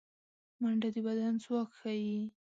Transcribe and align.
منډه 0.61 0.89
د 0.93 0.97
بدن 1.07 1.33
ځواک 1.43 1.69
ښيي 1.79 2.21